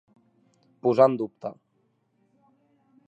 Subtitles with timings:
[0.87, 1.53] Posar en dubte.